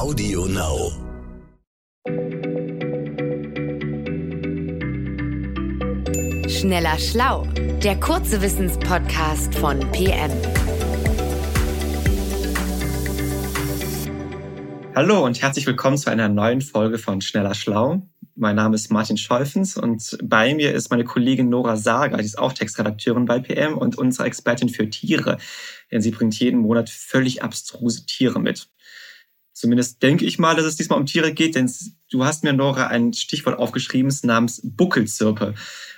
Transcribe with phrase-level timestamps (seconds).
[0.00, 0.92] Audio Now.
[6.48, 7.46] Schneller Schlau,
[7.82, 10.30] der kurze Wissenspodcast von PM.
[14.94, 18.00] Hallo und herzlich willkommen zu einer neuen Folge von Schneller Schlau.
[18.34, 22.38] Mein Name ist Martin Scholfens und bei mir ist meine Kollegin Nora Sager, die ist
[22.38, 25.36] auch Textredakteurin bei PM und unsere Expertin für Tiere,
[25.92, 28.70] denn sie bringt jeden Monat völlig abstruse Tiere mit.
[29.60, 31.70] Zumindest denke ich mal, dass es diesmal um Tiere geht, denn
[32.10, 35.52] du hast mir, Nora, ein Stichwort aufgeschrieben namens Buckelzirpe.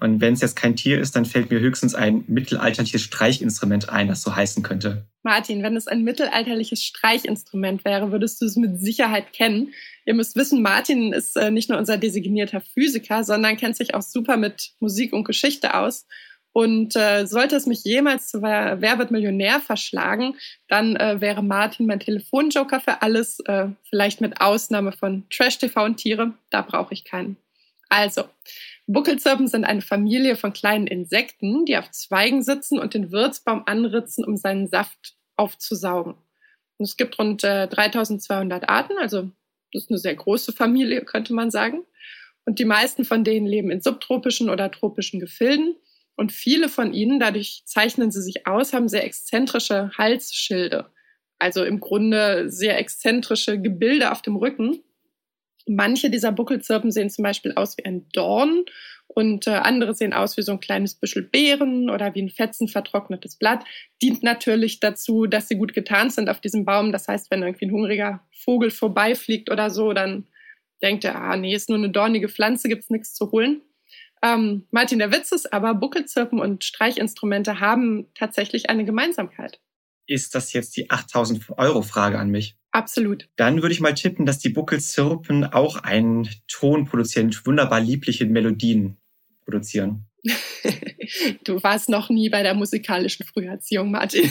[0.00, 4.08] Und wenn es jetzt kein Tier ist, dann fällt mir höchstens ein mittelalterliches Streichinstrument ein,
[4.08, 5.06] das so heißen könnte.
[5.22, 9.72] Martin, wenn es ein mittelalterliches Streichinstrument wäre, würdest du es mit Sicherheit kennen.
[10.04, 14.02] Ihr müsst wissen, Martin ist äh, nicht nur unser designierter Physiker, sondern kennt sich auch
[14.02, 16.08] super mit Musik und Geschichte aus.
[16.54, 20.36] Und äh, sollte es mich jemals zu Wer, Wer wird Millionär verschlagen,
[20.68, 25.96] dann äh, wäre Martin mein Telefonjoker für alles, äh, vielleicht mit Ausnahme von Trash-TV und
[25.96, 26.34] Tiere.
[26.50, 27.36] Da brauche ich keinen.
[27.88, 28.22] Also,
[28.86, 34.24] Buckelzirpen sind eine Familie von kleinen Insekten, die auf Zweigen sitzen und den Wirtsbaum anritzen,
[34.24, 36.14] um seinen Saft aufzusaugen.
[36.78, 39.28] Und es gibt rund äh, 3200 Arten, also
[39.72, 41.84] das ist eine sehr große Familie, könnte man sagen.
[42.44, 45.74] Und die meisten von denen leben in subtropischen oder tropischen Gefilden.
[46.16, 50.90] Und viele von ihnen, dadurch zeichnen sie sich aus, haben sehr exzentrische Halsschilde.
[51.38, 54.80] Also im Grunde sehr exzentrische Gebilde auf dem Rücken.
[55.66, 58.64] Manche dieser Buckelzirpen sehen zum Beispiel aus wie ein Dorn
[59.08, 62.68] und äh, andere sehen aus wie so ein kleines Büschel Beeren oder wie ein fetzen
[62.68, 63.64] vertrocknetes Blatt.
[64.02, 66.92] Dient natürlich dazu, dass sie gut getarnt sind auf diesem Baum.
[66.92, 70.26] Das heißt, wenn irgendwie ein hungriger Vogel vorbeifliegt oder so, dann
[70.82, 73.62] denkt er, ah nee, ist nur eine dornige Pflanze, gibt's nichts zu holen.
[74.24, 79.60] Ähm, Martin, der Witz ist aber, Buckelzirpen und Streichinstrumente haben tatsächlich eine Gemeinsamkeit.
[80.06, 82.56] Ist das jetzt die 8000 Euro Frage an mich?
[82.70, 83.28] Absolut.
[83.36, 88.96] Dann würde ich mal tippen, dass die Buckelzirpen auch einen Ton produzieren, wunderbar liebliche Melodien
[89.44, 90.06] produzieren.
[91.44, 94.30] du warst noch nie bei der musikalischen Früherziehung, Martin.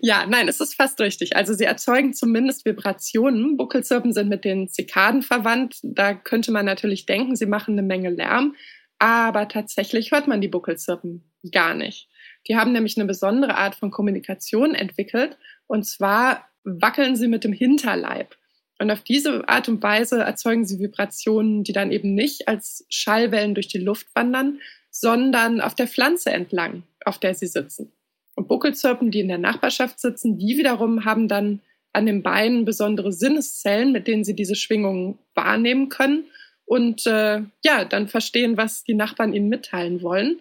[0.00, 1.36] ja, nein, es ist fast richtig.
[1.36, 3.56] Also sie erzeugen zumindest Vibrationen.
[3.56, 5.78] Buckelzirpen sind mit den Zikaden verwandt.
[5.82, 8.56] Da könnte man natürlich denken, sie machen eine Menge Lärm.
[8.98, 12.08] Aber tatsächlich hört man die Buckelzirpen gar nicht.
[12.48, 15.38] Die haben nämlich eine besondere Art von Kommunikation entwickelt.
[15.66, 18.36] Und zwar wackeln sie mit dem Hinterleib.
[18.82, 23.54] Und auf diese Art und Weise erzeugen sie Vibrationen, die dann eben nicht als Schallwellen
[23.54, 24.58] durch die Luft wandern,
[24.90, 27.92] sondern auf der Pflanze entlang, auf der sie sitzen.
[28.34, 31.60] Und Buckelzirpen, die in der Nachbarschaft sitzen, die wiederum haben dann
[31.92, 36.24] an den Beinen besondere Sinneszellen, mit denen sie diese Schwingungen wahrnehmen können
[36.64, 40.40] und äh, ja, dann verstehen, was die Nachbarn ihnen mitteilen wollen.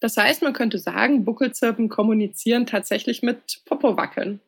[0.00, 4.40] Das heißt, man könnte sagen, Buckelzirpen kommunizieren tatsächlich mit Popowackeln.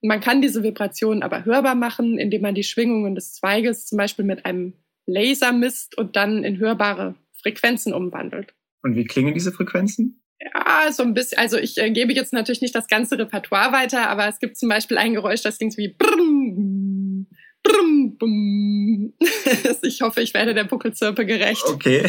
[0.00, 4.24] Man kann diese Vibrationen aber hörbar machen, indem man die Schwingungen des Zweiges zum Beispiel
[4.24, 4.74] mit einem
[5.06, 8.54] Laser misst und dann in hörbare Frequenzen umwandelt.
[8.82, 10.22] Und wie klingen diese Frequenzen?
[10.40, 11.38] Ja, so ein bisschen.
[11.38, 14.68] Also ich äh, gebe jetzt natürlich nicht das ganze Repertoire weiter, aber es gibt zum
[14.68, 17.26] Beispiel ein Geräusch, das klingt wie Brrm,
[17.62, 19.14] Brrm, Brrm.
[19.82, 21.64] Ich hoffe, ich werde der Buckelzirpe gerecht.
[21.66, 22.08] Okay.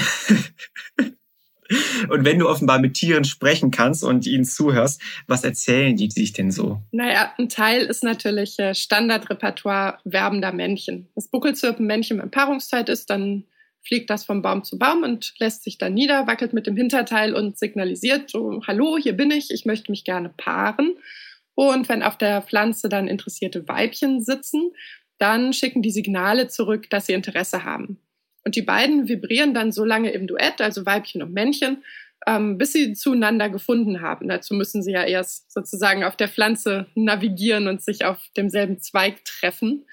[2.10, 6.34] Und wenn du offenbar mit Tieren sprechen kannst und ihnen zuhörst, was erzählen die sich
[6.34, 6.82] denn so?
[6.92, 11.10] Naja, ein Teil ist natürlich äh, Standardrepertoire werbender Männchen.
[11.16, 13.44] Das Buckelzirpenmännchen in Paarungszeit ist, dann
[13.82, 17.34] fliegt das vom Baum zu Baum und lässt sich dann nieder, wackelt mit dem Hinterteil
[17.34, 20.96] und signalisiert so, hallo, hier bin ich, ich möchte mich gerne paaren.
[21.56, 24.72] Und wenn auf der Pflanze dann interessierte Weibchen sitzen,
[25.18, 28.00] dann schicken die Signale zurück, dass sie Interesse haben.
[28.50, 31.84] Und die beiden vibrieren dann so lange im Duett, also Weibchen und Männchen,
[32.26, 34.28] ähm, bis sie zueinander gefunden haben.
[34.28, 39.24] Dazu müssen sie ja erst sozusagen auf der Pflanze navigieren und sich auf demselben Zweig
[39.24, 39.86] treffen.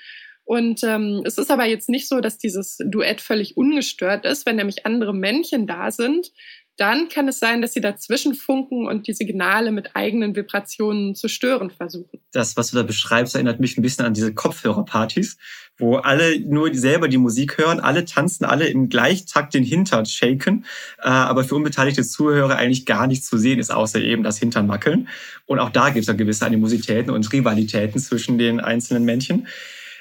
[0.45, 4.57] Und ähm, es ist aber jetzt nicht so, dass dieses Duett völlig ungestört ist, wenn
[4.57, 6.33] nämlich andere Männchen da sind,
[6.77, 11.29] dann kann es sein, dass sie dazwischen funken und die Signale mit eigenen Vibrationen zu
[11.29, 12.21] stören versuchen.
[12.33, 15.39] Das, was du da beschreibst, erinnert mich ein bisschen an diese Kopfhörerpartys,
[15.79, 20.67] wo alle nur selber die Musik hören, alle tanzen, alle im Gleichtakt den Hintern shaken,
[20.99, 24.69] äh, aber für unbeteiligte Zuhörer eigentlich gar nichts zu sehen ist, außer eben das Hintern
[24.69, 25.09] wackeln.
[25.47, 29.47] Und auch da gibt es ja gewisse Animositäten und Rivalitäten zwischen den einzelnen Männchen.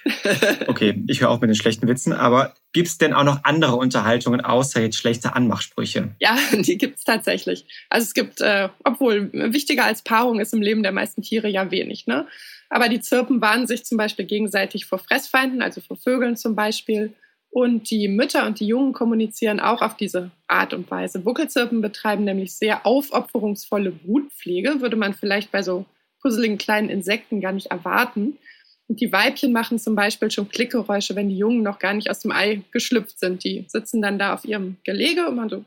[0.68, 3.78] Okay, ich höre auf mit den schlechten Witzen, aber gibt es denn auch noch andere
[3.78, 6.14] Unterhaltungen außer jetzt schlechte Anmachsprüche?
[6.20, 7.66] Ja, die gibt es tatsächlich.
[7.90, 11.72] Also es gibt, äh, obwohl wichtiger als Paarung ist im Leben der meisten Tiere ja
[11.72, 12.28] wenig, ne?
[12.70, 17.14] Aber die Zirpen warnen sich zum Beispiel gegenseitig vor Fressfeinden, also vor Vögeln zum Beispiel.
[17.50, 21.20] Und die Mütter und die Jungen kommunizieren auch auf diese Art und Weise.
[21.20, 25.86] Buckelzirpen betreiben nämlich sehr aufopferungsvolle Brutpflege, würde man vielleicht bei so
[26.20, 28.38] puzzeligen kleinen Insekten gar nicht erwarten.
[28.88, 32.32] Die Weibchen machen zum Beispiel schon Klickgeräusche, wenn die Jungen noch gar nicht aus dem
[32.32, 33.44] Ei geschlüpft sind.
[33.44, 35.66] Die sitzen dann da auf ihrem Gelege und man so.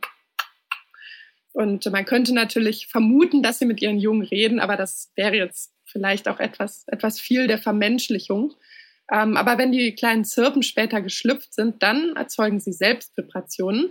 [1.53, 5.73] Und man könnte natürlich vermuten, dass sie mit ihren Jungen reden, aber das wäre jetzt
[5.85, 8.55] vielleicht auch etwas, etwas viel der Vermenschlichung.
[9.11, 13.91] Ähm, aber wenn die kleinen Zirpen später geschlüpft sind, dann erzeugen sie selbst Vibrationen.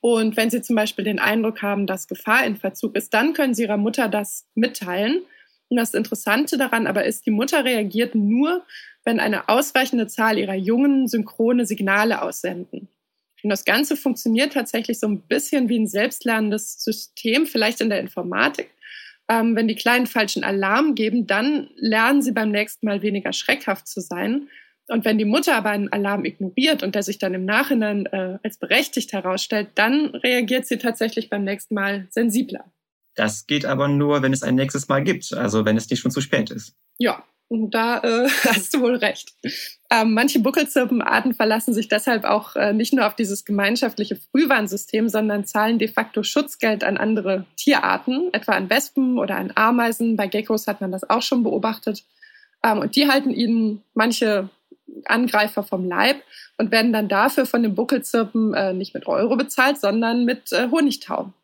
[0.00, 3.54] Und wenn sie zum Beispiel den Eindruck haben, dass Gefahr in Verzug ist, dann können
[3.54, 5.22] sie ihrer Mutter das mitteilen.
[5.70, 8.66] Und das Interessante daran aber ist, die Mutter reagiert nur,
[9.04, 12.88] wenn eine ausreichende Zahl ihrer Jungen synchrone Signale aussenden.
[13.42, 18.00] Und das Ganze funktioniert tatsächlich so ein bisschen wie ein selbstlernendes System, vielleicht in der
[18.00, 18.70] Informatik.
[19.28, 23.86] Ähm, wenn die Kleinen falschen Alarm geben, dann lernen sie beim nächsten Mal weniger schreckhaft
[23.86, 24.48] zu sein.
[24.88, 28.38] Und wenn die Mutter aber einen Alarm ignoriert und der sich dann im Nachhinein äh,
[28.42, 32.64] als berechtigt herausstellt, dann reagiert sie tatsächlich beim nächsten Mal sensibler.
[33.20, 36.10] Das geht aber nur, wenn es ein nächstes Mal gibt, also wenn es nicht schon
[36.10, 36.74] zu spät ist.
[36.96, 39.34] Ja, da äh, hast du wohl recht.
[39.90, 45.44] Ähm, manche Buckelzirpenarten verlassen sich deshalb auch äh, nicht nur auf dieses gemeinschaftliche Frühwarnsystem, sondern
[45.44, 50.16] zahlen de facto Schutzgeld an andere Tierarten, etwa an Wespen oder an Ameisen.
[50.16, 52.04] Bei Geckos hat man das auch schon beobachtet.
[52.64, 54.48] Ähm, und die halten ihnen manche
[55.04, 56.22] Angreifer vom Leib
[56.56, 60.70] und werden dann dafür von den Buckelzirpen äh, nicht mit Euro bezahlt, sondern mit äh,
[60.70, 61.34] Honigtau.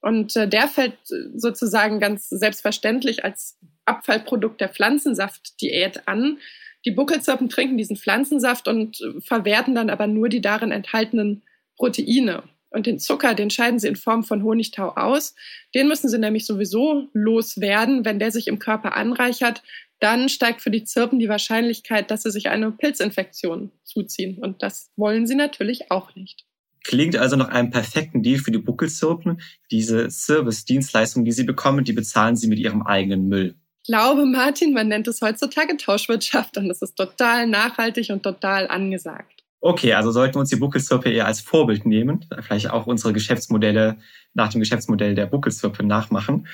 [0.00, 0.98] Und äh, der fällt
[1.34, 6.38] sozusagen ganz selbstverständlich als Abfallprodukt der Pflanzensaftdiät an.
[6.84, 11.42] Die Buckelzirpen trinken diesen Pflanzensaft und äh, verwerten dann aber nur die darin enthaltenen
[11.76, 12.44] Proteine.
[12.70, 15.34] Und den Zucker, den scheiden sie in Form von Honigtau aus.
[15.74, 18.04] Den müssen sie nämlich sowieso loswerden.
[18.04, 19.62] Wenn der sich im Körper anreichert,
[20.00, 24.38] dann steigt für die Zirpen die Wahrscheinlichkeit, dass sie sich eine Pilzinfektion zuziehen.
[24.38, 26.47] Und das wollen sie natürlich auch nicht.
[26.84, 29.40] Klingt also nach einem perfekten Deal für die Buckelzirpen.
[29.70, 33.54] Diese Service-Dienstleistungen, die sie bekommen, die bezahlen sie mit ihrem eigenen Müll.
[33.82, 38.68] Ich glaube, Martin, man nennt es heutzutage Tauschwirtschaft und es ist total nachhaltig und total
[38.68, 39.44] angesagt.
[39.60, 43.96] Okay, also sollten wir uns die Buckelzirpe eher als Vorbild nehmen, vielleicht auch unsere Geschäftsmodelle
[44.34, 46.46] nach dem Geschäftsmodell der Buckelzirpe nachmachen.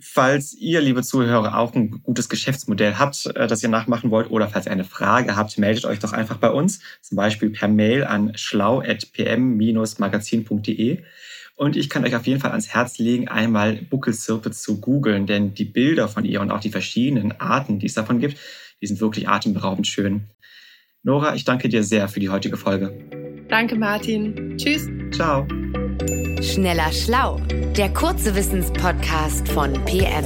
[0.00, 4.48] Falls ihr, liebe Zuhörer, auch ein gutes Geschäftsmodell habt, äh, das ihr nachmachen wollt, oder
[4.48, 8.04] falls ihr eine Frage habt, meldet euch doch einfach bei uns, zum Beispiel per Mail
[8.04, 11.02] an schlau.pm-magazin.de.
[11.56, 15.54] Und ich kann euch auf jeden Fall ans Herz legen, einmal Buckelzirpe zu googeln, denn
[15.54, 18.38] die Bilder von ihr und auch die verschiedenen Arten, die es davon gibt,
[18.80, 20.28] die sind wirklich atemberaubend schön.
[21.02, 22.94] Nora, ich danke dir sehr für die heutige Folge.
[23.48, 24.56] Danke, Martin.
[24.56, 24.86] Tschüss.
[25.10, 25.48] Ciao.
[26.42, 27.40] Schneller Schlau,
[27.76, 30.24] der kurze Wissenspodcast von PM.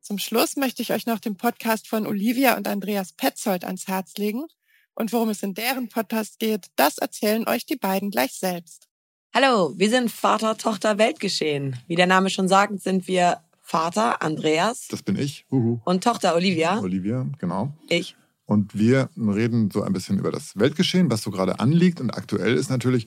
[0.00, 4.14] Zum Schluss möchte ich euch noch den Podcast von Olivia und Andreas Petzold ans Herz
[4.16, 4.46] legen.
[4.94, 8.88] Und worum es in deren Podcast geht, das erzählen euch die beiden gleich selbst.
[9.34, 11.76] Hallo, wir sind Vater, Tochter, Weltgeschehen.
[11.86, 14.88] Wie der Name schon sagt, sind wir Vater Andreas.
[14.88, 15.44] Das bin ich.
[15.50, 15.80] Huhu.
[15.84, 16.80] Und Tochter Olivia.
[16.80, 17.74] Olivia, genau.
[17.90, 18.16] Ich.
[18.48, 22.54] Und wir reden so ein bisschen über das Weltgeschehen, was so gerade anliegt und aktuell
[22.54, 23.06] ist natürlich.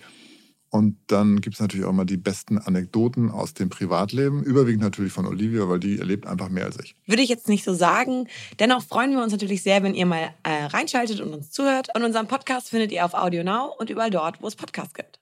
[0.70, 5.12] Und dann gibt es natürlich auch mal die besten Anekdoten aus dem Privatleben, überwiegend natürlich
[5.12, 6.96] von Olivia, weil die erlebt einfach mehr als ich.
[7.08, 8.28] Würde ich jetzt nicht so sagen.
[8.60, 11.88] Dennoch freuen wir uns natürlich sehr, wenn ihr mal äh, reinschaltet und uns zuhört.
[11.96, 15.20] Und unseren Podcast findet ihr auf Audio Now und überall dort, wo es Podcasts gibt.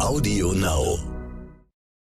[0.00, 1.15] Audio Now.